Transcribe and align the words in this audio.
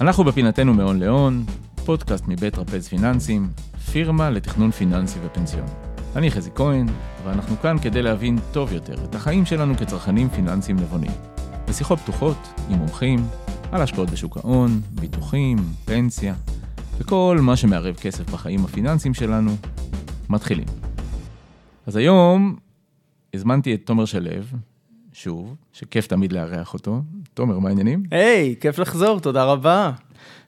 אנחנו 0.00 0.24
בפינתנו 0.24 0.74
מהון 0.74 0.98
להון, 0.98 1.44
פודקאסט 1.84 2.24
מבית 2.28 2.58
רפז 2.58 2.88
פיננסים, 2.88 3.48
פירמה 3.92 4.30
לתכנון 4.30 4.70
פיננסי 4.70 5.18
ופנסיון. 5.22 5.66
אני 6.16 6.30
חזי 6.30 6.50
כהן, 6.54 6.86
ואנחנו 7.24 7.56
כאן 7.62 7.76
כדי 7.82 8.02
להבין 8.02 8.38
טוב 8.52 8.72
יותר 8.72 9.04
את 9.04 9.14
החיים 9.14 9.46
שלנו 9.46 9.76
כצרכנים 9.76 10.28
פיננסיים 10.28 10.76
נבונים. 10.76 11.10
בשיחות 11.68 11.98
פתוחות 11.98 12.36
עם 12.68 12.78
מומחים 12.78 13.26
על 13.72 13.82
השקעות 13.82 14.10
בשוק 14.10 14.36
ההון, 14.36 14.80
ביטוחים, 14.90 15.58
פנסיה, 15.84 16.34
וכל 16.98 17.38
מה 17.42 17.56
שמערב 17.56 17.94
כסף 17.94 18.30
בחיים 18.30 18.64
הפיננסיים 18.64 19.14
שלנו, 19.14 19.56
מתחילים. 20.28 20.66
אז 21.86 21.96
היום 21.96 22.56
הזמנתי 23.34 23.74
את 23.74 23.80
תומר 23.84 24.04
שלו, 24.04 24.30
שוב, 25.16 25.56
שכיף 25.72 26.06
תמיד 26.06 26.32
לארח 26.32 26.74
אותו. 26.74 27.02
תומר, 27.34 27.58
מה 27.58 27.68
העניינים? 27.68 28.02
היי, 28.10 28.54
hey, 28.58 28.62
כיף 28.62 28.78
לחזור, 28.78 29.20
תודה 29.20 29.44
רבה. 29.44 29.92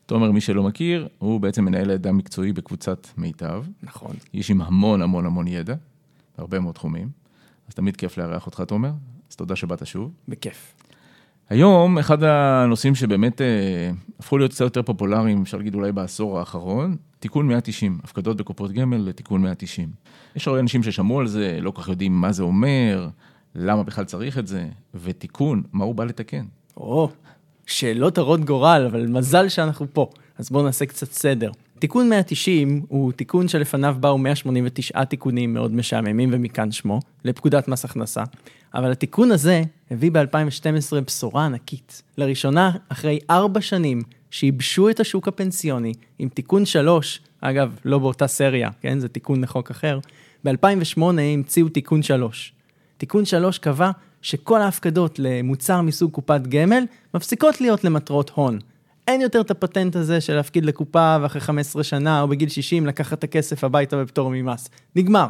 תומר, 0.07 0.31
מי 0.31 0.41
שלא 0.41 0.63
מכיר, 0.63 1.09
הוא 1.19 1.41
בעצם 1.41 1.65
מנהל 1.65 1.91
עדה 1.91 2.13
מקצועי 2.13 2.53
בקבוצת 2.53 3.07
מיטב. 3.17 3.65
נכון. 3.83 4.17
איש 4.35 4.51
עם 4.51 4.63
המון 4.63 5.03
המון 5.03 5.27
המון 5.27 5.49
ידע, 5.49 5.75
בהרבה 6.39 6.61
מאוד 6.61 6.75
תחומים. 6.75 7.09
אז 7.69 7.75
תמיד 7.75 7.97
כיף 7.97 8.19
לארח 8.19 8.47
אותך, 8.47 8.61
תומר. 8.61 8.91
אז 9.31 9.37
תודה 9.37 9.57
שבאת 9.57 9.87
שוב. 9.87 10.13
בכיף. 10.29 10.75
היום, 11.51 11.99
אחד 11.99 12.23
הנושאים 12.23 12.95
שבאמת 12.95 13.41
אה, 13.41 13.91
הפכו 14.21 14.39
להיות 14.39 14.51
קצת 14.53 14.61
יותר 14.61 14.83
פופולריים, 14.83 15.43
אפשר 15.43 15.57
להגיד 15.57 15.75
אולי 15.75 15.93
בעשור 15.93 16.39
האחרון, 16.39 16.97
תיקון 17.19 17.49
190, 17.49 17.99
הפקדות 18.05 18.37
בקופות 18.37 18.73
גמל 18.73 18.97
לתיקון 18.97 19.43
190. 19.43 19.89
יש 20.37 20.49
הרבה 20.49 20.61
אנשים 20.61 20.83
ששמעו 20.83 21.21
על 21.21 21.27
זה, 21.27 21.59
לא 21.61 21.71
כל 21.71 21.83
כך 21.83 21.89
יודעים 21.89 22.21
מה 22.21 22.33
זה 22.33 22.43
אומר, 22.43 23.09
למה 23.55 23.83
בכלל 23.83 24.05
צריך 24.05 24.39
את 24.39 24.47
זה, 24.47 24.69
ותיקון, 24.95 25.63
מה 25.73 25.85
הוא 25.85 25.95
בא 25.95 26.05
לתקן. 26.05 26.45
או, 26.77 27.11
שאלות 27.67 28.19
הרות 28.19 28.45
גורל, 28.45 28.87
אבל 28.91 29.07
מזל 29.07 29.49
שאנחנו 29.49 29.87
פה. 29.93 30.11
אז 30.39 30.51
בואו 30.51 30.65
נעשה 30.65 30.87
קצת 30.87 31.13
סדר. 31.13 31.51
תיקון 31.79 32.09
190 32.09 32.83
הוא 32.89 33.13
תיקון 33.13 33.49
שלפניו 33.49 33.97
באו 34.01 34.19
189 34.19 35.05
תיקונים 35.05 35.55
מאוד 35.55 35.75
משעממים, 35.75 36.31
ומכאן 36.33 36.73
שמו, 36.73 37.01
לפקודת 37.25 37.69
מס 37.69 37.85
הכנסה. 37.85 38.25
אבל 38.75 38.93
התיקון 38.93 39.33
הזה 39.33 39.63
הביא 39.91 40.11
ב-2012 40.13 41.01
בשורה 41.07 41.47
ענקית. 41.47 42.03
לראשונה, 42.19 42.71
אחרי 42.89 43.19
ארבע 43.31 43.61
שנים 43.61 44.03
שייבשו 44.31 44.91
את 44.91 45.01
השוק 45.01 45.29
הפנסיוני 45.29 45.93
עם 46.19 46.29
תיקון 46.29 46.67
3, 46.67 47.21
אגב, 47.41 47.77
לא 47.85 47.99
באותה 47.99 48.27
סריה, 48.27 48.71
כן? 48.81 48.99
זה 48.99 49.09
תיקון 49.09 49.41
לחוק 49.41 49.71
אחר, 49.71 49.99
ב-2008 50.45 51.03
המציאו 51.35 51.69
תיקון 51.69 52.03
3. 52.03 52.53
תיקון 52.99 53.25
3 53.25 53.59
קבע 53.59 53.91
שכל 54.23 54.61
ההפקדות 54.61 55.19
למוצר 55.19 55.83
מסוג 55.83 56.13
קופת 56.13 56.41
גמל 56.49 56.85
מפסיקות 57.15 57.61
להיות 57.61 57.85
למטרות 57.85 58.31
הון. 58.35 58.59
אין 59.09 59.21
יותר 59.21 59.41
את 59.41 59.51
הפטנט 59.51 59.97
הזה 59.97 60.21
של 60.21 60.35
להפקיד 60.35 60.65
לקופה 60.65 61.17
ואחרי 61.23 61.41
15 61.41 61.85
שנה 61.85 62.21
או 62.21 62.29
בגיל 62.29 62.49
60 62.49 62.87
לקחת 62.87 63.19
את 63.19 63.25
הכסף 63.25 63.65
הביתה 63.65 63.97
בפטור 63.97 64.31
ממס. 64.31 64.69
נגמר. 64.97 65.27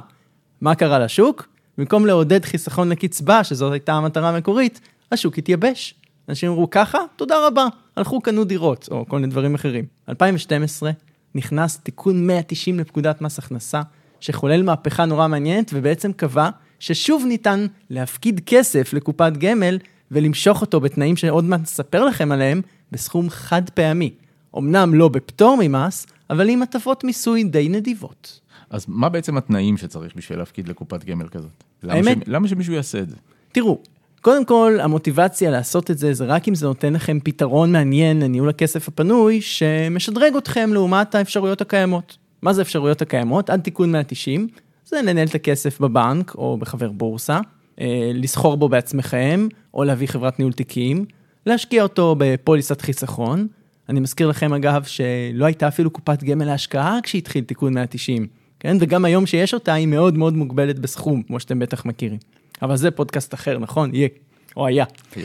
מה 0.60 0.74
קרה 0.74 0.98
לשוק? 0.98 1.48
במקום 1.78 2.06
לעודד 2.06 2.44
חיסכון 2.44 2.88
לקצבה, 2.88 3.44
שזאת 3.44 3.72
הייתה 3.72 3.92
המטרה 3.92 4.28
המקורית, 4.28 4.80
השוק 5.12 5.38
התייבש. 5.38 5.94
אנשים 6.28 6.50
אמרו 6.50 6.70
ככה, 6.70 6.98
תודה 7.16 7.46
רבה, 7.46 7.66
הלכו 7.96 8.20
קנו 8.20 8.44
דירות, 8.44 8.88
או 8.90 9.06
כל 9.08 9.16
מיני 9.16 9.30
דברים 9.30 9.54
אחרים. 9.54 9.84
2012 10.08 10.90
נכנס 11.34 11.78
תיקון 11.78 12.26
190 12.26 12.78
לפקודת 12.78 13.20
מס 13.20 13.38
הכנסה, 13.38 13.82
שחולל 14.20 14.62
מהפכה 14.62 15.04
נורא 15.04 15.28
מעניינת, 15.28 15.70
ובעצם 15.74 16.12
קבע 16.12 16.50
ששוב 16.78 17.24
ניתן 17.28 17.66
להפקיד 17.90 18.40
כסף 18.46 18.92
לקופת 18.92 19.32
גמל 19.38 19.78
ולמשוך 20.10 20.60
אותו 20.60 20.80
בתנאים 20.80 21.16
שעוד 21.16 21.44
מעט 21.44 21.60
נספר 21.60 22.04
לכם 22.04 22.32
עליהם, 22.32 22.60
בסכום 22.92 23.30
חד 23.30 23.70
פעמי. 23.70 24.10
אמנם 24.58 24.94
לא 24.94 25.08
בפטור 25.08 25.58
ממס, 25.60 26.06
אבל 26.30 26.48
עם 26.48 26.62
הטבות 26.62 27.04
מיסוי 27.04 27.44
די 27.44 27.68
נדיבות. 27.68 28.40
אז 28.70 28.84
מה 28.88 29.08
בעצם 29.08 29.36
התנאים 29.36 29.76
שצריך 29.76 30.12
בשביל 30.16 30.38
להפקיד 30.38 30.68
לקופת 30.68 31.04
גמל 31.04 31.28
כזאת? 31.28 31.64
האמת... 31.82 32.16
למה, 32.16 32.24
ש... 32.24 32.28
למה 32.28 32.48
שמישהו 32.48 32.72
יעשה 32.72 32.98
את 32.98 33.08
זה? 33.08 33.16
תראו, 33.52 33.78
קודם 34.20 34.44
כל, 34.44 34.78
המוטיבציה 34.80 35.50
לעשות 35.50 35.90
את 35.90 35.98
זה, 35.98 36.14
זה 36.14 36.24
רק 36.24 36.48
אם 36.48 36.54
זה 36.54 36.66
נותן 36.66 36.92
לכם 36.92 37.18
פתרון 37.20 37.72
מעניין 37.72 38.20
לניהול 38.20 38.48
הכסף 38.48 38.88
הפנוי, 38.88 39.40
שמשדרג 39.40 40.36
אתכם 40.36 40.70
לעומת 40.72 41.14
האפשרויות 41.14 41.60
הקיימות. 41.60 42.16
מה 42.42 42.52
זה 42.52 42.60
האפשרויות 42.60 43.02
הקיימות? 43.02 43.50
עד 43.50 43.60
תיקון 43.60 43.92
190, 43.92 44.48
זה 44.88 45.02
לנהל 45.02 45.26
את 45.26 45.34
הכסף 45.34 45.80
בבנק 45.80 46.34
או 46.34 46.56
בחבר 46.56 46.90
בורסה, 46.92 47.40
אה, 47.80 48.10
לסחור 48.14 48.56
בו 48.56 48.68
בעצמכם, 48.68 49.48
או 49.74 49.84
להביא 49.84 50.06
חברת 50.06 50.38
ניהול 50.38 50.52
תיקים, 50.52 51.04
להשקיע 51.46 51.82
אותו 51.82 52.14
בפוליסת 52.18 52.80
חיסכון. 52.80 53.46
אני 53.88 54.00
מזכיר 54.00 54.28
לכם 54.28 54.54
אגב 54.54 54.84
שלא 54.84 55.44
הייתה 55.44 55.68
אפילו 55.68 55.90
קופת 55.90 56.22
גמל 56.22 56.44
להשקעה 56.44 56.98
כשהתחיל 57.02 57.44
תיקון 57.44 57.74
190, 57.74 58.26
כן? 58.60 58.76
וגם 58.80 59.04
היום 59.04 59.26
שיש 59.26 59.54
אותה 59.54 59.72
היא 59.72 59.86
מאוד 59.86 60.18
מאוד 60.18 60.36
מוגבלת 60.36 60.78
בסכום, 60.78 61.22
כמו 61.22 61.40
שאתם 61.40 61.58
בטח 61.58 61.84
מכירים. 61.84 62.18
אבל 62.62 62.76
זה 62.76 62.90
פודקאסט 62.90 63.34
אחר, 63.34 63.58
נכון? 63.58 63.94
יהיה, 63.94 64.08
או 64.56 64.66
היה. 64.66 64.84
Yeah. 64.84 65.18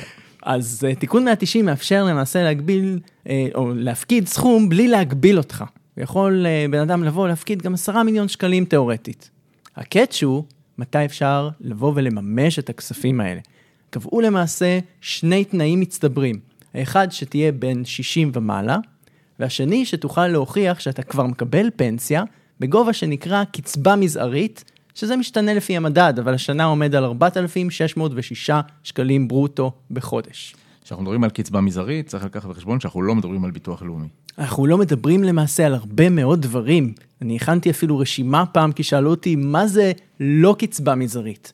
אז 0.43 0.87
uh, 0.91 0.99
תיקון 0.99 1.25
190 1.25 1.65
מאפשר 1.65 2.03
למעשה 2.03 2.43
להגביל, 2.43 2.99
uh, 3.23 3.29
או 3.55 3.73
להפקיד 3.73 4.27
סכום 4.27 4.69
בלי 4.69 4.87
להגביל 4.87 5.37
אותך. 5.37 5.63
יכול 5.97 6.45
uh, 6.45 6.71
בן 6.71 6.79
אדם 6.79 7.03
לבוא 7.03 7.27
להפקיד 7.27 7.61
גם 7.61 7.73
עשרה 7.73 8.03
מיליון 8.03 8.27
שקלים 8.27 8.65
תיאורטית. 8.65 9.29
הקאץ' 9.75 10.23
הוא 10.23 10.43
מתי 10.77 11.05
אפשר 11.05 11.49
לבוא 11.61 11.91
ולממש 11.95 12.59
את 12.59 12.69
הכספים 12.69 13.21
האלה. 13.21 13.41
קבעו 13.89 14.21
למעשה 14.21 14.79
שני 15.01 15.45
תנאים 15.45 15.79
מצטברים. 15.79 16.39
האחד 16.73 17.11
שתהיה 17.11 17.51
בין 17.51 17.85
60 17.85 18.31
ומעלה, 18.33 18.77
והשני 19.39 19.85
שתוכל 19.85 20.27
להוכיח 20.27 20.79
שאתה 20.79 21.03
כבר 21.03 21.27
מקבל 21.27 21.69
פנסיה 21.75 22.23
בגובה 22.59 22.93
שנקרא 22.93 23.43
קצבה 23.43 23.95
מזערית, 23.95 24.63
שזה 24.95 25.15
משתנה 25.15 25.53
לפי 25.53 25.77
המדד, 25.77 26.13
אבל 26.19 26.33
השנה 26.33 26.63
עומד 26.63 26.95
על 26.95 27.03
4,606 27.03 28.49
שקלים 28.83 29.27
ברוטו 29.27 29.71
בחודש. 29.91 30.55
כשאנחנו 30.83 31.03
מדברים 31.03 31.23
על 31.23 31.29
קצבה 31.29 31.61
מזערית, 31.61 32.07
צריך 32.07 32.25
לקחת 32.25 32.49
בחשבון 32.49 32.79
שאנחנו 32.79 33.01
לא 33.01 33.15
מדברים 33.15 33.45
על 33.45 33.51
ביטוח 33.51 33.81
לאומי. 33.81 34.07
אנחנו 34.37 34.65
לא 34.67 34.77
מדברים 34.77 35.23
למעשה 35.23 35.65
על 35.65 35.73
הרבה 35.73 36.09
מאוד 36.09 36.41
דברים. 36.41 36.93
אני 37.21 37.35
הכנתי 37.35 37.69
אפילו 37.69 37.97
רשימה 37.97 38.45
פעם, 38.45 38.71
כי 38.71 38.83
שאלו 38.83 39.09
אותי, 39.09 39.35
מה 39.35 39.67
זה 39.67 39.91
לא 40.19 40.55
קצבה 40.59 40.95
מזערית? 40.95 41.53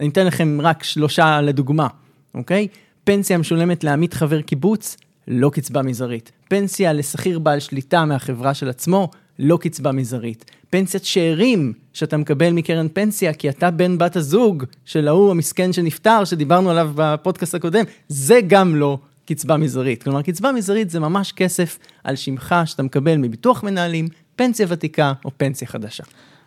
אני 0.00 0.08
אתן 0.08 0.26
לכם 0.26 0.58
רק 0.60 0.82
שלושה 0.82 1.40
לדוגמה, 1.40 1.86
אוקיי? 2.34 2.68
פנסיה 3.04 3.38
משולמת 3.38 3.84
לעמית 3.84 4.14
חבר 4.14 4.40
קיבוץ, 4.40 4.96
לא 5.28 5.50
קצבה 5.50 5.82
מזערית. 5.82 6.32
פנסיה 6.48 6.92
לשכיר 6.92 7.38
בעל 7.38 7.60
שליטה 7.60 8.04
מהחברה 8.04 8.54
של 8.54 8.68
עצמו, 8.68 9.10
לא 9.40 9.58
קצבה 9.60 9.92
מזערית. 9.92 10.50
פנסיית 10.70 11.04
שאירים 11.04 11.72
שאתה 11.92 12.16
מקבל 12.16 12.50
מקרן 12.50 12.86
פנסיה 12.92 13.32
כי 13.32 13.48
אתה 13.48 13.70
בן 13.70 13.98
בת 13.98 14.16
הזוג 14.16 14.64
של 14.84 15.08
ההוא 15.08 15.30
המסכן 15.30 15.72
שנפטר, 15.72 16.24
שדיברנו 16.24 16.70
עליו 16.70 16.90
בפודקאסט 16.94 17.54
הקודם, 17.54 17.84
זה 18.08 18.40
גם 18.46 18.76
לא 18.76 18.98
קצבה 19.26 19.56
מזערית. 19.56 20.02
כלומר, 20.02 20.22
קצבה 20.22 20.52
מזערית 20.52 20.90
זה 20.90 21.00
ממש 21.00 21.32
כסף 21.32 21.78
על 22.04 22.16
שמך 22.16 22.54
שאתה 22.64 22.82
מקבל 22.82 23.16
מביטוח 23.16 23.62
מנהלים, 23.62 24.08
פנסיה 24.36 24.66
ותיקה 24.68 25.12
או 25.24 25.30
פנסיה 25.36 25.68
חדשה. 25.68 26.04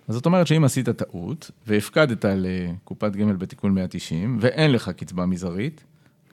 אז 0.08 0.16
זאת 0.16 0.26
אומרת 0.26 0.48
שאם 0.48 0.64
עשית 0.64 0.90
טעות 0.90 1.52
והפקדת 1.68 2.26
לקופת 2.26 3.16
גמל 3.16 3.36
בתיקון 3.36 3.74
190 3.74 4.38
ואין 4.42 4.72
לך 4.72 4.90
קצבה 4.90 5.26
מזערית, 5.26 5.84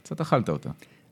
קצת 0.03 0.21
אכלת 0.21 0.49
אותה. 0.49 0.71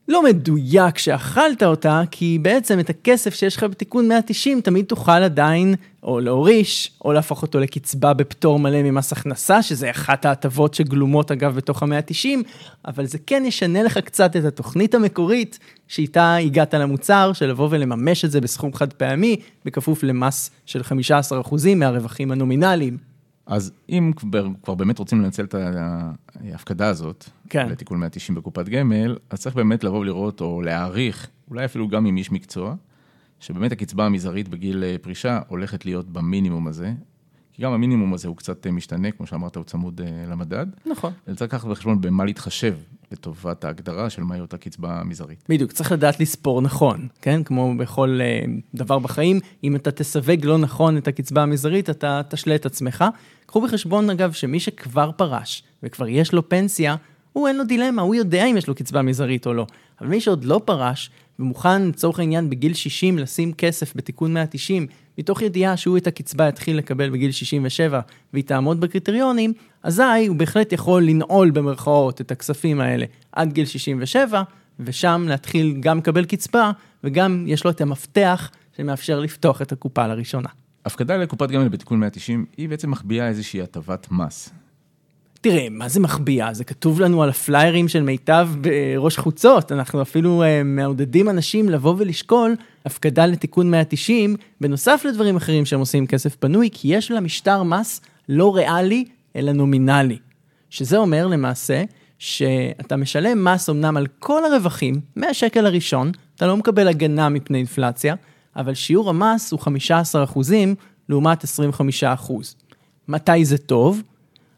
לא 0.08 0.22
מדויק 0.22 0.98
שאכלת 0.98 1.62
אותה, 1.62 2.02
כי 2.10 2.38
בעצם 2.42 2.80
את 2.80 2.90
הכסף 2.90 3.34
שיש 3.34 3.56
לך 3.56 3.64
בתיקון 3.64 4.08
190 4.08 4.60
תמיד 4.60 4.84
תוכל 4.84 5.12
עדיין 5.12 5.74
או 6.02 6.20
להוריש, 6.20 6.90
או 7.04 7.12
להפוך 7.12 7.42
אותו 7.42 7.60
לקצבה 7.60 8.14
בפטור 8.14 8.58
מלא 8.58 8.82
ממס 8.82 9.12
הכנסה, 9.12 9.62
שזה 9.62 9.90
אחת 9.90 10.24
ההטבות 10.24 10.74
שגלומות 10.74 11.30
אגב 11.30 11.54
בתוך 11.54 11.82
ה-190, 11.82 12.28
אבל 12.86 13.06
זה 13.06 13.18
כן 13.26 13.42
ישנה 13.46 13.82
לך 13.82 13.98
קצת 13.98 14.36
את 14.36 14.44
התוכנית 14.44 14.94
המקורית 14.94 15.58
שאיתה 15.88 16.36
הגעת 16.36 16.74
למוצר, 16.74 17.32
של 17.32 17.46
לבוא 17.46 17.68
ולממש 17.70 18.24
את 18.24 18.30
זה 18.30 18.40
בסכום 18.40 18.74
חד 18.74 18.92
פעמי, 18.92 19.36
בכפוף 19.64 20.02
למס 20.02 20.50
של 20.66 20.80
15% 20.80 21.54
מהרווחים 21.76 22.30
הנומינליים. 22.30 23.07
אז 23.48 23.72
אם 23.88 24.12
כבר, 24.16 24.46
כבר 24.62 24.74
באמת 24.74 24.98
רוצים 24.98 25.22
לנצל 25.22 25.44
את 25.44 25.54
ההפקדה 25.54 26.88
הזאת, 26.88 27.24
כן. 27.48 27.68
לתיקון 27.68 28.00
190 28.00 28.38
בקופת 28.38 28.68
גמל, 28.68 29.16
אז 29.30 29.40
צריך 29.40 29.56
באמת 29.56 29.84
לבוא 29.84 29.98
ולראות 29.98 30.40
או 30.40 30.62
להעריך, 30.62 31.28
אולי 31.50 31.64
אפילו 31.64 31.88
גם 31.88 32.06
עם 32.06 32.16
איש 32.16 32.32
מקצוע, 32.32 32.74
שבאמת 33.40 33.72
הקצבה 33.72 34.06
המזערית 34.06 34.48
בגיל 34.48 34.84
אה, 34.84 34.96
פרישה 35.02 35.40
הולכת 35.48 35.84
להיות 35.84 36.08
במינימום 36.10 36.66
הזה, 36.66 36.92
כי 37.52 37.62
גם 37.62 37.72
המינימום 37.72 38.14
הזה 38.14 38.28
הוא 38.28 38.36
קצת 38.36 38.66
אה, 38.66 38.72
משתנה, 38.72 39.10
כמו 39.10 39.26
שאמרת, 39.26 39.56
הוא 39.56 39.64
צמוד 39.64 40.00
אה, 40.00 40.24
למדד. 40.26 40.66
נכון. 40.86 41.12
צריך 41.26 41.42
לקחת 41.42 41.68
בחשבון 41.68 42.00
במה 42.00 42.24
להתחשב 42.24 42.76
לטובת 43.12 43.64
ההגדרה 43.64 44.10
של 44.10 44.22
מהי 44.22 44.40
אותה 44.40 44.58
קצבה 44.58 45.02
מזערית. 45.04 45.44
בדיוק, 45.48 45.72
צריך 45.72 45.92
לדעת 45.92 46.20
לספור 46.20 46.62
נכון, 46.62 47.08
כן? 47.22 47.42
כמו 47.42 47.74
בכל 47.78 48.20
דבר 48.74 48.98
בחיים, 48.98 49.40
אם 49.64 49.76
אתה 49.76 49.90
תסווג 49.90 50.44
לא 50.44 50.58
נכון 50.58 50.96
את 50.96 51.08
הקצבה 51.08 51.42
המזערית, 51.42 51.90
אתה 51.90 52.20
תשלה 52.28 52.54
את 52.54 52.66
עצמך. 52.66 53.04
קחו 53.46 53.60
בחשבון, 53.60 54.10
אגב, 54.10 54.32
שמי 54.32 54.60
שכבר 54.60 55.10
פרש 55.16 55.62
וכבר 55.82 56.08
יש 56.08 56.32
לו 56.32 56.48
פנסיה, 56.48 56.96
הוא 57.32 57.48
אין 57.48 57.56
לו 57.56 57.64
דילמה, 57.64 58.02
הוא 58.02 58.14
יודע 58.14 58.44
אם 58.44 58.56
יש 58.56 58.68
לו 58.68 58.74
קצבה 58.74 59.02
מזערית 59.02 59.46
או 59.46 59.54
לא. 59.54 59.66
אבל 60.00 60.08
מי 60.08 60.20
שעוד 60.20 60.44
לא 60.44 60.60
פרש, 60.64 61.10
ומוכן 61.38 61.88
לצורך 61.88 62.18
העניין 62.18 62.50
בגיל 62.50 62.74
60 62.74 63.18
לשים 63.18 63.52
כסף 63.52 63.96
בתיקון 63.96 64.34
190, 64.34 64.86
מתוך 65.18 65.42
ידיעה 65.42 65.76
שהוא 65.76 65.96
את 65.96 66.06
הקצבה 66.06 66.48
יתחיל 66.48 66.76
לקבל 66.76 67.10
בגיל 67.10 67.30
67 67.30 68.00
והיא 68.32 68.44
תעמוד 68.44 68.80
בקריטריונים, 68.80 69.52
אזי 69.82 70.26
הוא 70.28 70.36
בהחלט 70.36 70.72
יכול 70.72 71.04
לנעול 71.04 71.50
במרכאות 71.50 72.20
את 72.20 72.30
הכספים 72.30 72.80
האלה 72.80 73.06
עד 73.32 73.52
גיל 73.52 73.64
67, 73.64 74.42
ושם 74.80 75.24
להתחיל 75.28 75.76
גם 75.80 75.98
לקבל 75.98 76.24
קצבה, 76.24 76.70
וגם 77.04 77.44
יש 77.46 77.64
לו 77.64 77.70
את 77.70 77.80
המפתח 77.80 78.50
שמאפשר 78.76 79.20
לפתוח 79.20 79.62
את 79.62 79.72
הקופה 79.72 80.06
לראשונה. 80.06 80.48
הפקדה 80.84 81.16
לקופת 81.16 81.50
גמל 81.50 81.68
בתיקון 81.68 82.00
190 82.00 82.46
היא 82.56 82.68
בעצם 82.68 82.90
מחביאה 82.90 83.28
איזושהי 83.28 83.62
הטבת 83.62 84.06
מס. 84.10 84.50
תראה, 85.40 85.66
מה 85.70 85.88
זה 85.88 86.00
מחביאה? 86.00 86.54
זה 86.54 86.64
כתוב 86.64 87.00
לנו 87.00 87.22
על 87.22 87.28
הפליירים 87.28 87.88
של 87.88 88.02
מיטב 88.02 88.48
בראש 88.60 89.18
חוצות. 89.18 89.72
אנחנו 89.72 90.02
אפילו 90.02 90.42
uh, 90.42 90.46
מעודדים 90.64 91.28
אנשים 91.28 91.68
לבוא 91.68 91.94
ולשקול 91.98 92.56
הפקדה 92.84 93.26
לתיקון 93.26 93.70
190, 93.70 94.36
בנוסף 94.60 95.02
לדברים 95.08 95.36
אחרים 95.36 95.66
שהם 95.66 95.80
עושים 95.80 96.06
כסף 96.06 96.36
פנוי, 96.36 96.68
כי 96.72 96.88
יש 96.88 97.10
לה 97.10 97.20
משטר 97.20 97.62
מס 97.62 98.00
לא 98.28 98.56
ריאלי, 98.56 99.04
אלא 99.36 99.52
נומינלי. 99.52 100.18
שזה 100.70 100.96
אומר 100.96 101.26
למעשה 101.26 101.84
שאתה 102.18 102.96
משלם 102.96 103.44
מס 103.44 103.70
אמנם 103.70 103.96
על 103.96 104.06
כל 104.18 104.44
הרווחים, 104.44 105.00
מהשקל 105.16 105.66
הראשון, 105.66 106.12
אתה 106.36 106.46
לא 106.46 106.56
מקבל 106.56 106.88
הגנה 106.88 107.28
מפני 107.28 107.58
אינפלציה, 107.58 108.14
אבל 108.56 108.74
שיעור 108.74 109.10
המס 109.10 109.52
הוא 109.52 109.60
15% 109.60 110.38
לעומת 111.08 111.44
25%. 111.44 111.46
מתי 113.08 113.44
זה 113.44 113.58
טוב? 113.58 114.02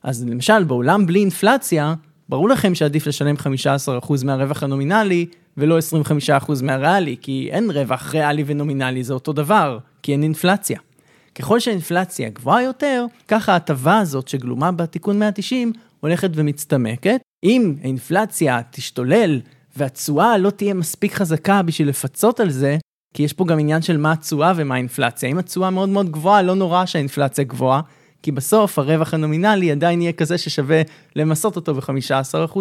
אז 0.02 0.24
למשל, 0.28 0.64
בעולם 0.64 1.06
בלי 1.06 1.20
אינפלציה, 1.20 1.94
ברור 2.28 2.48
לכם 2.48 2.74
שעדיף 2.74 3.06
לשלם 3.06 3.34
15% 3.36 4.24
מהרווח 4.24 4.62
הנומינלי, 4.62 5.26
ולא 5.56 5.78
25% 6.38 6.62
מהריאלי, 6.62 7.16
כי 7.20 7.48
אין 7.52 7.70
רווח 7.70 8.14
ריאלי 8.14 8.44
ונומינלי, 8.46 9.04
זה 9.04 9.14
אותו 9.14 9.32
דבר, 9.32 9.78
כי 10.02 10.12
אין 10.12 10.22
אינפלציה. 10.22 10.78
ככל 11.34 11.60
שהאינפלציה 11.60 12.28
גבוהה 12.28 12.62
יותר, 12.62 13.06
ככה 13.28 13.52
ההטבה 13.52 13.98
הזאת 13.98 14.28
שגלומה 14.28 14.72
בתיקון 14.72 15.18
190 15.18 15.72
הולכת 16.00 16.30
ומצטמקת. 16.34 17.20
אם 17.44 17.74
האינפלציה 17.82 18.60
תשתולל 18.70 19.40
והתשואה 19.76 20.38
לא 20.38 20.50
תהיה 20.50 20.74
מספיק 20.74 21.14
חזקה 21.14 21.62
בשביל 21.62 21.88
לפצות 21.88 22.40
על 22.40 22.50
זה, 22.50 22.78
כי 23.14 23.22
יש 23.22 23.32
פה 23.32 23.44
גם 23.46 23.58
עניין 23.58 23.82
של 23.82 23.96
מה 23.96 24.12
התשואה 24.12 24.52
ומה 24.56 24.74
האינפלציה. 24.74 25.28
אם 25.28 25.38
התשואה 25.38 25.70
מאוד 25.70 25.88
מאוד 25.88 26.10
גבוהה, 26.10 26.42
לא 26.42 26.54
נורא 26.54 26.86
שהאינפלציה 26.86 27.44
גבוהה, 27.44 27.80
כי 28.22 28.32
בסוף 28.32 28.78
הרווח 28.78 29.14
הנומינלי 29.14 29.70
עדיין 29.70 30.02
יהיה 30.02 30.12
כזה 30.12 30.38
ששווה 30.38 30.82
למסות 31.16 31.56
אותו 31.56 31.74
ב-15%. 31.74 32.58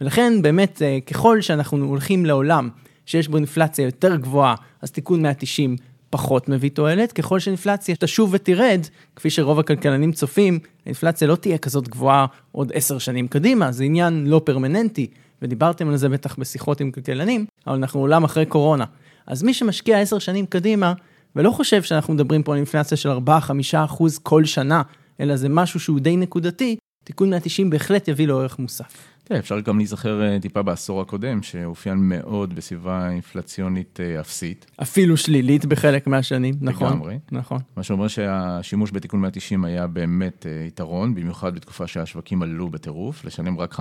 ולכן 0.00 0.42
באמת, 0.42 0.82
אה, 0.82 0.98
ככל 1.06 1.40
שאנחנו 1.40 1.84
הולכים 1.84 2.26
לעולם 2.26 2.68
שיש 3.06 3.28
בו 3.28 3.36
אינפלציה 3.36 3.84
יותר 3.84 4.16
גבוהה, 4.16 4.54
אז 4.82 4.90
תיקון 4.90 5.22
190 5.22 5.76
פחות 6.10 6.48
מביא 6.48 6.70
תועלת, 6.70 7.12
ככל 7.12 7.38
שאינפלציה 7.38 7.96
תשוב 7.96 8.30
ותרד, 8.32 8.80
כפי 9.16 9.30
שרוב 9.30 9.58
הכלכלנים 9.58 10.12
צופים, 10.12 10.58
האינפלציה 10.86 11.28
לא 11.28 11.36
תהיה 11.36 11.58
כזאת 11.58 11.88
גבוהה 11.88 12.26
עוד 12.52 12.72
עשר 12.74 12.98
שנים 12.98 13.28
קדימה, 13.28 13.72
זה 13.72 13.84
עניין 13.84 14.26
לא 14.26 14.40
פרמננטי, 14.44 15.06
ודיברתם 15.42 15.88
על 15.88 15.96
זה 15.96 16.08
בטח 16.08 16.36
בשיחות 16.38 16.80
עם 16.80 16.90
כלכלנים, 16.90 17.46
אבל 17.66 17.76
אנחנו 17.76 18.00
עולם 18.00 18.24
אחרי 18.24 18.46
קורונה. 18.46 18.84
אז 19.26 19.42
מי 19.42 19.54
שמשקיע 19.54 20.00
עשר 20.00 20.18
שנים 20.18 20.46
קדימה, 20.46 20.92
ולא 21.36 21.50
חושב 21.50 21.82
שאנחנו 21.82 22.14
מדברים 22.14 22.42
פה 22.42 22.52
על 22.52 22.56
אינפלציה 22.56 22.96
של 22.96 23.10
4-5 23.10 23.30
אחוז 23.74 24.18
כל 24.18 24.44
שנה, 24.44 24.82
אלא 25.20 25.36
זה 25.36 25.48
משהו 25.48 25.80
שהוא 25.80 26.00
די 26.00 26.16
נקודתי, 26.16 26.76
תיקון 27.04 27.30
190 27.30 27.70
בהחלט 27.70 28.08
יביא 28.08 28.26
לו 28.26 28.40
ערך 28.40 28.58
מוסף. 28.58 28.96
כן, 29.30 29.36
אפשר 29.36 29.60
גם 29.60 29.78
להיזכר 29.78 30.22
אה, 30.22 30.40
טיפה 30.40 30.62
בעשור 30.62 31.00
הקודם, 31.00 31.42
שאופיין 31.42 31.96
מאוד 31.98 32.54
בסביבה 32.54 33.10
אינפלציונית 33.10 34.00
אה, 34.00 34.20
אפסית. 34.20 34.66
אפילו 34.82 35.16
שלילית 35.16 35.64
בחלק 35.64 36.06
מהשנים, 36.06 36.54
נכון. 36.60 36.92
לגמרי. 36.92 37.18
נכון. 37.32 37.58
מה 37.76 37.82
שאומר 37.82 38.08
שהשימוש 38.08 38.90
בתיקון 38.92 39.20
190 39.20 39.64
היה 39.64 39.86
באמת 39.86 40.46
אה, 40.46 40.64
יתרון, 40.66 41.14
במיוחד 41.14 41.54
בתקופה 41.54 41.86
שהשווקים 41.86 42.42
עלו 42.42 42.68
בטירוף, 42.68 43.24
לשלם 43.24 43.58
רק 43.58 43.74
15% 43.74 43.80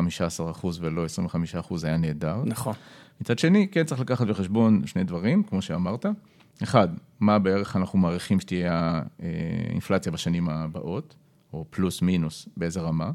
ולא 0.79 1.05
25% 1.69 1.75
היה 1.83 1.97
נהדר. 1.97 2.41
נכון. 2.45 2.73
מצד 3.21 3.39
שני, 3.39 3.67
כן 3.71 3.83
צריך 3.83 4.01
לקחת 4.01 4.27
בחשבון 4.27 4.81
שני 4.85 5.03
דברים, 5.03 5.43
כמו 5.43 5.61
שאמרת. 5.61 6.05
אחד, 6.63 6.87
מה 7.19 7.39
בערך 7.39 7.75
אנחנו 7.75 7.99
מעריכים 7.99 8.39
שתהיה 8.39 9.01
האינפלציה 9.69 10.11
בשנים 10.11 10.49
הבאות, 10.49 11.15
או 11.53 11.65
פלוס 11.69 12.01
מינוס, 12.01 12.49
באיזה 12.57 12.81
רמה. 12.81 13.11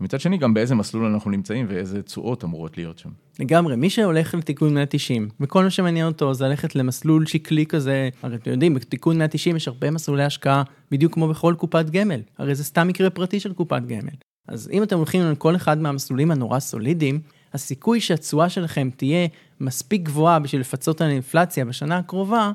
ומצד 0.00 0.20
שני, 0.20 0.38
גם 0.38 0.54
באיזה 0.54 0.74
מסלול 0.74 1.12
אנחנו 1.12 1.30
נמצאים 1.30 1.66
ואיזה 1.68 2.02
תשואות 2.02 2.44
אמורות 2.44 2.78
להיות 2.78 2.98
שם. 2.98 3.10
לגמרי, 3.40 3.76
מי 3.76 3.90
שהולך 3.90 4.34
לתיקון 4.34 4.74
190, 4.74 5.28
וכל 5.40 5.64
מה 5.64 5.70
שמעניין 5.70 6.06
אותו 6.06 6.34
זה 6.34 6.48
ללכת 6.48 6.74
למסלול 6.74 7.26
שקלי 7.26 7.66
כזה, 7.66 8.08
הרי 8.22 8.36
אתם 8.36 8.50
יודעים, 8.50 8.74
בתיקון 8.74 9.18
190 9.18 9.56
יש 9.56 9.68
הרבה 9.68 9.90
מסלולי 9.90 10.24
השקעה, 10.24 10.62
בדיוק 10.90 11.14
כמו 11.14 11.28
בכל 11.28 11.54
קופת 11.58 11.90
גמל, 11.90 12.20
הרי 12.38 12.54
זה 12.54 12.64
סתם 12.64 12.88
מקרה 12.88 13.10
פרטי 13.10 13.40
של 13.40 13.52
קופת 13.52 13.82
גמל. 13.86 14.14
אז 14.48 14.70
אם 14.72 14.82
אתם 14.82 14.96
הולכים 14.96 15.22
על 15.22 15.36
כל 15.36 15.56
אחד 15.56 15.78
מהמסלולים 15.78 16.30
הנורא 16.30 16.58
סולידיים, 16.58 17.20
הסיכוי 17.54 18.00
שהתשואה 18.00 18.48
שלכם 18.48 18.90
תהיה 18.96 19.28
מספיק 19.60 20.02
גבוהה 20.02 20.38
בשביל 20.38 20.60
לפצות 20.60 21.00
על 21.00 21.10
אינפלציה 21.10 21.64
בשנה 21.64 21.96
הקרובה, 21.96 22.52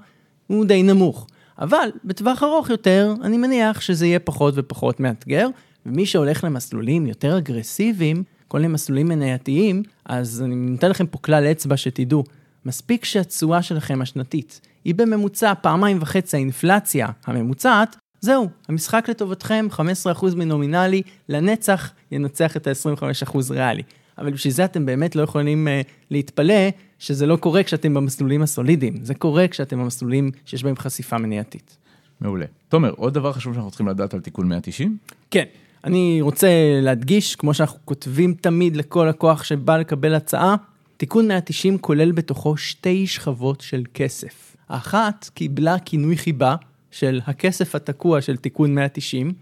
הוא 0.48 0.66
די 0.66 0.84
נמוך. 0.84 1.28
אבל 1.60 1.90
בטווח 2.06 2.44
ארוך 2.44 2.70
יותר, 2.70 3.14
אני 3.24 3.38
מניח 3.38 3.82
שזה 3.82 4.06
יהיה 4.06 4.20
פחות 4.20 4.54
ופחות 4.58 5.00
מאתגר, 5.00 5.48
ומי 5.86 6.06
שהולך 6.06 6.44
למסלולים 6.44 7.08
יותר 7.08 7.38
אגרסיביים, 7.38 8.24
כל 8.48 8.58
מיני 8.58 8.74
מסלולים 8.74 9.08
מנייתיים, 9.08 9.84
אז 10.06 10.42
אני 10.46 10.56
נותן 10.56 10.90
לכם 10.90 11.08
פה 11.08 11.18
כלל 11.18 11.44
אצבע 11.44 11.78
שתדעו, 11.78 12.24
מספיק 12.66 13.06
שהתשואה 13.06 13.62
שלכם 13.62 14.02
השנתית 14.02 14.62
היא 14.86 14.96
בממוצע 14.96 15.54
פעמיים 15.62 15.98
וחצי 16.02 16.38
האינפלציה 16.38 17.08
הממוצעת, 17.26 17.96
זהו, 18.20 18.50
המשחק 18.70 19.10
לטובתכם, 19.10 19.68
15% 19.72 20.36
מנומינלי, 20.36 21.02
לנצח 21.30 21.92
ינצח 22.12 22.58
את 22.58 22.68
ה-25% 22.68 23.38
ריאלי. 23.50 23.84
אבל 24.18 24.32
בשביל 24.32 24.54
זה 24.54 24.66
אתם 24.66 24.86
באמת 24.86 25.16
לא 25.16 25.22
יכולים 25.22 25.68
uh, 25.68 25.92
להתפלא 26.12 26.70
שזה 27.00 27.26
לא 27.26 27.36
קורה 27.36 27.64
כשאתם 27.64 27.94
במסלולים 27.94 28.42
הסולידיים, 28.42 29.04
זה 29.04 29.14
קורה 29.14 29.48
כשאתם 29.48 29.80
במסלולים 29.80 30.32
שיש 30.46 30.64
בהם 30.64 30.76
חשיפה 30.76 31.18
מנייתית. 31.18 31.78
מעולה. 32.22 32.46
תומר, 32.70 32.94
עוד 32.98 33.14
דבר 33.14 33.34
חשוב 33.34 33.54
שאנחנו 33.54 33.72
צריכים 33.72 33.88
לדעת 33.88 34.14
על 34.14 34.20
תיקון 34.20 34.50
190? 34.50 34.98
כן, 35.32 35.44
אני 35.84 36.18
רוצה 36.22 36.48
להדגיש, 36.82 37.36
כמו 37.36 37.54
שאנחנו 37.54 37.80
כותבים 37.86 38.34
תמיד 38.34 38.76
לכל 38.76 39.06
לקוח 39.10 39.44
שבא 39.44 39.78
לקבל 39.78 40.16
הצעה, 40.16 40.56
תיקון 40.98 41.28
190 41.28 41.78
כולל 41.78 42.12
בתוכו 42.12 42.58
שתי 42.58 43.08
שכבות 43.08 43.62
של 43.62 43.84
כסף. 43.94 44.56
האחת 44.70 45.30
קיבלה 45.34 45.80
כינוי 45.80 46.18
חיבה 46.18 46.56
של 46.92 47.22
הכסף 47.26 47.76
התקוע 47.76 48.22
של 48.22 48.38
תיקון 48.38 48.76
190. 48.76 49.34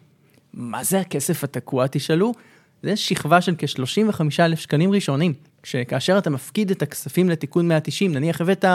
מה 0.53 0.83
זה 0.83 0.99
הכסף 0.99 1.43
התקוע, 1.43 1.87
תשאלו? 1.87 2.33
זה 2.83 2.95
שכבה 2.95 3.41
של 3.41 3.55
כ-35,000 3.57 4.55
שקלים 4.55 4.91
ראשונים, 4.91 5.33
שכאשר 5.63 6.17
אתה 6.17 6.29
מפקיד 6.29 6.71
את 6.71 6.81
הכספים 6.81 7.29
לתיקון 7.29 7.67
190, 7.67 8.13
נניח 8.13 8.41
הבאת 8.41 8.65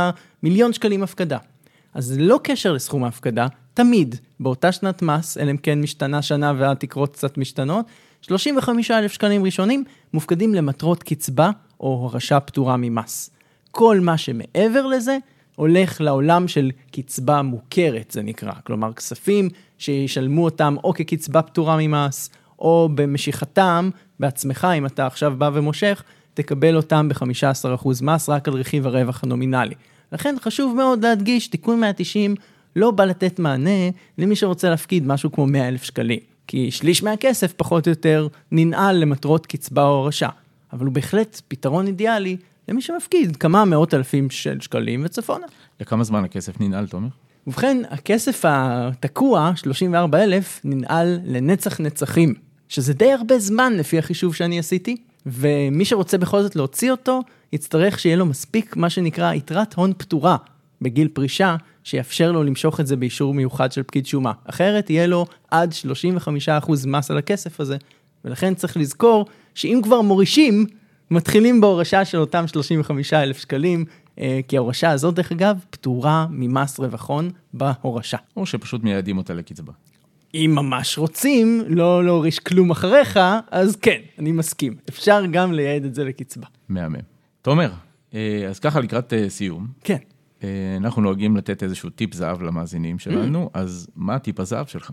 מיליון 0.42 0.72
שקלים 0.72 1.02
הפקדה. 1.02 1.38
אז 1.94 2.18
ללא 2.18 2.40
קשר 2.42 2.72
לסכום 2.72 3.04
ההפקדה, 3.04 3.46
תמיד, 3.75 4.14
באותה 4.40 4.72
שנת 4.72 5.02
מס, 5.02 5.38
אלא 5.38 5.50
אם 5.50 5.56
כן 5.56 5.80
משתנה 5.80 6.22
שנה 6.22 6.52
והתקרות 6.58 7.12
קצת 7.12 7.38
משתנות, 7.38 7.86
35,000 8.20 9.12
שקלים 9.12 9.44
ראשונים 9.44 9.84
מופקדים 10.12 10.54
למטרות 10.54 11.02
קצבה 11.02 11.50
או 11.80 11.88
הורשה 11.88 12.40
פטורה 12.40 12.76
ממס. 12.76 13.30
כל 13.70 14.00
מה 14.00 14.18
שמעבר 14.18 14.86
לזה 14.86 15.18
הולך 15.56 16.00
לעולם 16.00 16.48
של 16.48 16.70
קצבה 16.90 17.42
מוכרת, 17.42 18.10
זה 18.10 18.22
נקרא. 18.22 18.52
כלומר, 18.64 18.92
כספים 18.92 19.48
שישלמו 19.78 20.44
אותם 20.44 20.76
או 20.84 20.92
כקצבה 20.92 21.42
פטורה 21.42 21.76
ממס, 21.80 22.30
או 22.58 22.88
במשיכתם 22.94 23.90
בעצמך, 24.20 24.66
אם 24.78 24.86
אתה 24.86 25.06
עכשיו 25.06 25.34
בא 25.38 25.50
ומושך, 25.54 26.02
תקבל 26.34 26.76
אותם 26.76 27.08
ב-15% 27.08 27.88
מס 28.02 28.28
רק 28.28 28.48
על 28.48 28.54
רכיב 28.54 28.86
הרווח 28.86 29.25
הנומינלי. 29.25 29.75
לכן 30.12 30.34
חשוב 30.40 30.76
מאוד 30.76 31.04
להדגיש, 31.04 31.48
תיקון 31.48 31.80
190 31.80 32.34
לא 32.76 32.90
בא 32.90 33.04
לתת 33.04 33.38
מענה 33.38 33.90
למי 34.18 34.36
שרוצה 34.36 34.70
להפקיד 34.70 35.06
משהו 35.06 35.32
כמו 35.32 35.46
100 35.46 35.68
אלף 35.68 35.82
שקלים. 35.82 36.20
כי 36.46 36.70
שליש 36.70 37.02
מהכסף 37.02 37.52
פחות 37.52 37.86
או 37.86 37.90
יותר 37.90 38.28
ננעל 38.52 38.96
למטרות 38.96 39.46
קצבה 39.46 39.82
או 39.82 39.94
הורשה. 39.94 40.28
אבל 40.72 40.86
הוא 40.86 40.94
בהחלט 40.94 41.40
פתרון 41.48 41.86
אידיאלי 41.86 42.36
למי 42.68 42.82
שמפקיד 42.82 43.36
כמה 43.36 43.64
מאות 43.64 43.94
אלפים 43.94 44.30
של 44.30 44.60
שקלים 44.60 45.02
וצפונה. 45.04 45.46
לכמה 45.80 46.04
זמן 46.04 46.25
הכסף 46.25 46.60
ננעל, 46.60 46.86
תומר? 46.86 47.08
ובכן, 47.46 47.82
הכסף 47.90 48.44
התקוע, 48.48 49.52
34,000, 49.56 50.60
ננעל 50.64 51.20
לנצח 51.25 51.80
נצחים, 51.80 52.34
שזה 52.68 52.94
די 52.94 53.12
הרבה 53.12 53.38
זמן 53.38 53.73
לפי 53.76 53.99
החישוב 53.99 54.35
שאני 54.35 54.58
עשיתי, 54.58 54.96
ומי 55.26 55.85
שרוצה 55.85 56.18
בכל 56.18 56.42
זאת 56.42 56.56
להוציא 56.56 56.90
אותו, 56.90 57.23
יצטרך 57.52 57.99
שיהיה 57.99 58.16
לו 58.16 58.26
מספיק 58.26 58.76
מה 58.76 58.90
שנקרא 58.90 59.35
יתרת 59.35 59.75
הון 59.75 59.92
פטורה 59.99 60.37
בגיל 60.82 61.08
פרישה, 61.08 61.56
שיאפשר 61.85 62.32
לו 62.32 62.42
למשוך 62.42 62.80
את 62.80 62.87
זה 62.87 62.96
באישור 62.96 63.35
מיוחד 63.35 63.73
של 63.73 63.82
פקיד 63.82 64.06
שומה. 64.06 64.32
אחרת 64.44 64.90
יהיה 64.90 65.06
לו 65.06 65.26
עד 65.50 65.73
35% 66.58 66.73
מס 66.87 67.11
על 67.11 67.18
הכסף 67.18 67.61
הזה, 67.61 67.76
ולכן 68.25 68.54
צריך 68.54 68.76
לזכור 68.76 69.26
שאם 69.54 69.80
כבר 69.82 70.00
מורישים, 70.00 70.66
מתחילים 71.11 71.61
בהורשה 71.61 72.04
של 72.04 72.18
אותם 72.18 72.46
35,000 72.46 73.38
שקלים, 73.38 73.85
אה, 74.20 74.40
כי 74.49 74.56
ההורשה 74.56 74.90
הזאת, 74.90 75.14
דרך 75.14 75.32
אגב, 75.32 75.58
פטורה 75.70 76.26
ממס 76.30 76.78
רווח 76.78 77.08
הון 77.08 77.30
בהורשה. 77.54 78.16
או 78.37 78.46
שפשוט 78.46 78.82
מייעדים 78.82 79.18
אותה 79.18 79.35
לקצבה. 79.35 79.73
אם 80.35 80.52
ממש 80.54 80.99
רוצים 80.99 81.62
לא 81.68 82.04
להוריש 82.04 82.38
כלום 82.38 82.71
אחריך, 82.71 83.21
אז 83.50 83.76
כן, 83.76 84.00
אני 84.18 84.33
מסכים. 84.33 84.75
אפשר 84.88 85.23
גם 85.30 85.52
לייעד 85.52 85.85
את 85.85 85.95
זה 85.95 86.04
לקצבה. 86.04 86.47
מהמם. 86.68 86.97
תומר, 87.42 87.71
אה, 88.14 88.47
אז 88.49 88.59
ככה 88.59 88.80
לקראת 88.80 89.12
אה, 89.12 89.30
סיום, 89.30 89.66
כן. 89.85 89.99
אה, 90.45 90.49
אנחנו 90.76 91.02
נוהגים 91.02 91.37
לתת 91.37 91.62
איזשהו 91.62 91.90
טיפ 91.90 92.14
זהב 92.14 92.42
למאזינים 92.42 92.99
שלנו, 92.99 93.50
אז 93.54 93.88
מה 93.97 94.18
טיפ 94.18 94.40
הזהב 94.40 94.66
שלך? 94.66 94.92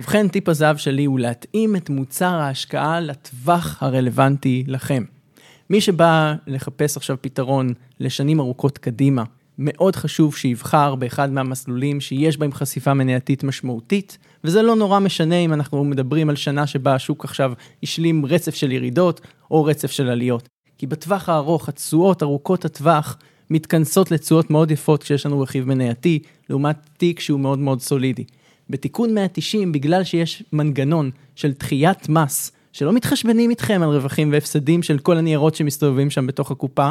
ובכן, 0.00 0.28
טיפ 0.28 0.48
הזהב 0.48 0.76
שלי 0.76 1.04
הוא 1.04 1.20
להתאים 1.20 1.76
את 1.76 1.90
מוצר 1.90 2.34
ההשקעה 2.34 3.00
לטווח 3.00 3.82
הרלוונטי 3.82 4.64
לכם. 4.66 5.04
מי 5.70 5.80
שבא 5.80 6.34
לחפש 6.46 6.96
עכשיו 6.96 7.16
פתרון 7.20 7.72
לשנים 8.00 8.40
ארוכות 8.40 8.78
קדימה, 8.78 9.24
מאוד 9.62 9.96
חשוב 9.96 10.36
שיבחר 10.36 10.94
באחד 10.94 11.32
מהמסלולים 11.32 12.00
שיש 12.00 12.36
בהם 12.36 12.52
חשיפה 12.52 12.94
מנייתית 12.94 13.44
משמעותית, 13.44 14.18
וזה 14.44 14.62
לא 14.62 14.76
נורא 14.76 14.98
משנה 14.98 15.36
אם 15.36 15.52
אנחנו 15.52 15.84
מדברים 15.84 16.30
על 16.30 16.36
שנה 16.36 16.66
שבה 16.66 16.94
השוק 16.94 17.24
עכשיו 17.24 17.52
השלים 17.82 18.26
רצף 18.26 18.54
של 18.54 18.72
ירידות 18.72 19.20
או 19.50 19.64
רצף 19.64 19.90
של 19.90 20.08
עליות. 20.08 20.48
כי 20.78 20.86
בטווח 20.86 21.28
הארוך, 21.28 21.68
התשואות 21.68 22.22
ארוכות 22.22 22.64
הטווח 22.64 23.18
מתכנסות 23.50 24.10
לתשואות 24.10 24.50
מאוד 24.50 24.70
יפות 24.70 25.02
כשיש 25.02 25.26
לנו 25.26 25.40
רכיב 25.40 25.68
מנייתי, 25.68 26.18
לעומת 26.50 26.76
תיק 26.96 27.20
שהוא 27.20 27.40
מאוד 27.40 27.58
מאוד 27.58 27.80
סולידי. 27.80 28.24
בתיקון 28.70 29.14
190, 29.14 29.72
בגלל 29.72 30.04
שיש 30.04 30.42
מנגנון 30.52 31.10
של 31.34 31.52
דחיית 31.52 32.08
מס, 32.08 32.52
שלא 32.72 32.92
מתחשבנים 32.92 33.50
איתכם 33.50 33.80
על 33.82 33.88
רווחים 33.88 34.32
והפסדים 34.32 34.82
של 34.82 34.98
כל 34.98 35.16
הניירות 35.16 35.54
שמסתובבים 35.54 36.10
שם 36.10 36.26
בתוך 36.26 36.50
הקופה, 36.50 36.90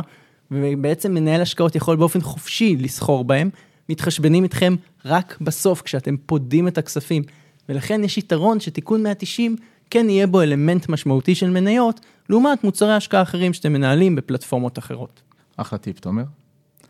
ובעצם 0.51 1.13
מנהל 1.13 1.41
השקעות 1.41 1.75
יכול 1.75 1.95
באופן 1.95 2.21
חופשי 2.21 2.75
לסחור 2.79 3.23
בהם, 3.23 3.49
מתחשבנים 3.89 4.43
איתכם 4.43 4.75
רק 5.05 5.37
בסוף, 5.41 5.81
כשאתם 5.81 6.17
פודים 6.17 6.67
את 6.67 6.77
הכספים. 6.77 7.23
ולכן 7.69 8.03
יש 8.03 8.17
יתרון 8.17 8.59
שתיקון 8.59 9.03
190 9.03 9.55
כן 9.89 10.09
יהיה 10.09 10.27
בו 10.27 10.41
אלמנט 10.41 10.89
משמעותי 10.89 11.35
של 11.35 11.49
מניות, 11.49 11.99
לעומת 12.29 12.63
מוצרי 12.63 12.93
השקעה 12.93 13.21
אחרים 13.21 13.53
שאתם 13.53 13.73
מנהלים 13.73 14.15
בפלטפורמות 14.15 14.77
אחרות. 14.77 15.21
אחלה 15.57 15.79
טיפ, 15.79 15.99
תומר. 15.99 16.23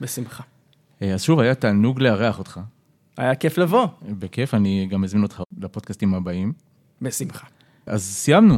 בשמחה. 0.02 0.44
אה, 1.02 1.14
אז 1.14 1.24
שוב, 1.24 1.40
היה 1.40 1.56
תענוג 1.56 2.02
לארח 2.02 2.40
אותך. 2.40 2.60
היה 3.18 3.36
כיף 3.36 3.58
לבוא. 3.58 3.88
בכיף, 4.02 4.54
אני 4.54 4.88
גם 4.90 5.04
אזמין 5.04 5.24
אותך 5.24 5.42
לפודקאסטים 5.58 6.14
הבאים. 6.14 6.54
בשמחה. 7.02 7.48
אז 7.86 8.04
סיימנו. 8.04 8.58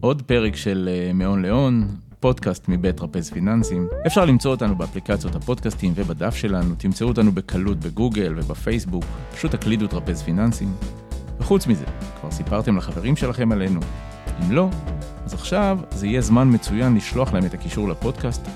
עוד 0.00 0.22
פרק 0.22 0.56
של 0.56 0.88
אה, 0.92 1.12
מהון 1.12 1.42
להון, 1.42 1.88
פודקאסט 2.20 2.68
מבית 2.68 2.96
טרפז 2.96 3.30
פיננסים. 3.30 3.88
אפשר 4.06 4.24
למצוא 4.24 4.50
אותנו 4.50 4.76
באפליקציות 4.76 5.34
הפודקאסטים 5.34 5.92
ובדף 5.96 6.34
שלנו, 6.34 6.74
תמצאו 6.78 7.08
אותנו 7.08 7.32
בקלות 7.32 7.78
בגוגל 7.78 8.34
ובפייסבוק, 8.36 9.04
פשוט 9.34 9.50
תקלידו 9.50 9.86
טרפז 9.86 10.22
פיננסים. 10.22 10.72
וחוץ 11.38 11.66
מזה, 11.66 11.84
כבר 12.20 12.30
סיפרתם 12.30 12.76
לחברים 12.76 13.16
שלכם 13.16 13.52
עלינו. 13.52 13.80
אם 14.42 14.52
לא, 14.52 14.68
אז 15.24 15.34
עכשיו 15.34 15.78
זה 15.90 16.06
יהיה 16.06 16.20
זמן 16.20 16.54
מצוין 16.54 16.94
לשלוח 16.96 17.32
להם 17.32 17.46
את 17.46 17.54
הקישור 17.54 17.88
לפודקאסט 17.88 18.48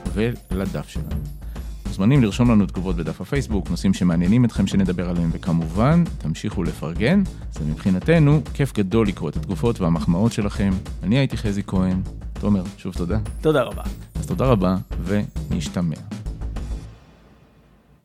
ולדף 0.51 0.89
שלנו. 0.89 1.21
מוזמנים 1.87 2.23
לרשום 2.23 2.51
לנו 2.51 2.67
תגובות 2.67 2.97
בדף 2.97 3.21
הפייסבוק, 3.21 3.71
נושאים 3.71 3.95
שמעניינים 3.95 4.45
אתכם 4.45 4.67
שנדבר 4.67 5.11
עליהם, 5.11 5.31
וכמובן, 5.33 6.05
תמשיכו 6.19 6.63
לפרגן. 6.63 7.23
זה 7.53 7.61
מבחינתנו 7.65 8.41
כיף 8.55 8.73
גדול 8.73 9.09
לקרוא 9.09 9.31
את 9.31 9.37
התגובות 9.37 9.81
והמחמאות 9.81 10.33
שלכם. 10.33 10.71
אני 11.03 11.19
הייתי 11.19 11.37
חזי 11.37 11.63
כהן. 11.67 12.01
תומר, 12.45 12.63
שוב 12.79 12.95
תודה. 12.95 13.19
תודה 13.41 13.63
רבה. 13.63 13.83
אז 14.15 14.27
תודה 14.27 14.45
רבה, 14.45 14.77
ונשתמע. 15.05 16.24